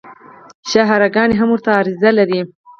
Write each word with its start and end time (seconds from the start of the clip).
شاهراه 0.71 1.13
ګانې 1.15 1.35
هم 1.39 1.49
ورته 1.51 1.69
عرض 1.79 2.01
لري 2.17 2.39